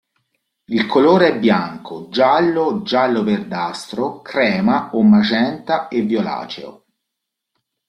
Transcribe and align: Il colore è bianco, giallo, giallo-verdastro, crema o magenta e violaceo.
Il 0.69 0.87
colore 0.87 1.27
è 1.27 1.37
bianco, 1.39 2.07
giallo, 2.09 2.81
giallo-verdastro, 2.81 4.23
crema 4.23 4.89
o 4.95 5.03
magenta 5.03 5.89
e 5.89 6.01
violaceo. 6.01 6.85